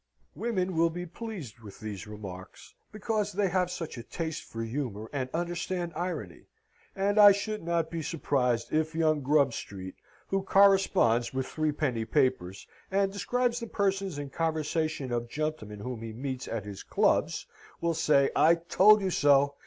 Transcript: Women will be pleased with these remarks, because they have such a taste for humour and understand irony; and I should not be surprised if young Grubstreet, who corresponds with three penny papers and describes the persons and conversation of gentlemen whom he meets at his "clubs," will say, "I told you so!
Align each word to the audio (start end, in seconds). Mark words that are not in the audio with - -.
Women 0.33 0.75
will 0.75 0.89
be 0.89 1.05
pleased 1.05 1.59
with 1.59 1.79
these 1.79 2.07
remarks, 2.07 2.73
because 2.91 3.33
they 3.33 3.49
have 3.49 3.69
such 3.69 3.99
a 3.99 4.03
taste 4.03 4.41
for 4.43 4.63
humour 4.63 5.11
and 5.13 5.29
understand 5.31 5.93
irony; 5.95 6.45
and 6.95 7.19
I 7.19 7.31
should 7.31 7.61
not 7.61 7.91
be 7.91 8.01
surprised 8.01 8.73
if 8.73 8.95
young 8.95 9.21
Grubstreet, 9.21 9.93
who 10.29 10.41
corresponds 10.41 11.35
with 11.35 11.45
three 11.45 11.71
penny 11.71 12.05
papers 12.05 12.65
and 12.89 13.11
describes 13.13 13.59
the 13.59 13.67
persons 13.67 14.17
and 14.17 14.33
conversation 14.33 15.11
of 15.11 15.29
gentlemen 15.29 15.81
whom 15.81 16.01
he 16.01 16.13
meets 16.13 16.47
at 16.47 16.65
his 16.65 16.81
"clubs," 16.81 17.45
will 17.79 17.93
say, 17.93 18.31
"I 18.35 18.55
told 18.55 19.01
you 19.03 19.11
so! 19.11 19.53